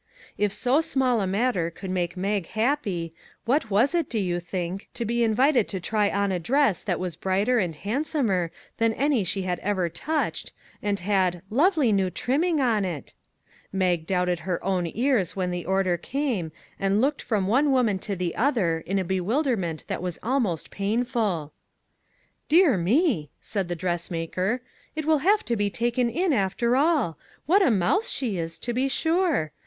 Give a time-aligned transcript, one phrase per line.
[0.35, 3.13] If so small a matter could make Mag happy,
[3.45, 6.99] what was it, do you think, to be invited to try on a dress that
[6.99, 12.59] was brighter and handsomer than any she had ever touched, and had" lovely new trimming
[12.59, 13.13] on it!"
[13.71, 18.15] Mag doubted her own .ears when the order came, and looked from one woman to
[18.15, 21.53] the other in a bewilderment that was almost painful."
[22.49, 24.61] Dear me!" said the dressmaker,"
[24.95, 27.19] it will have to be taken in, after all.
[27.45, 29.51] What a mouse she is, to be sure!